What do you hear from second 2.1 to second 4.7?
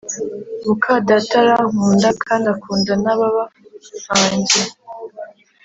kandi akunda nababa banjye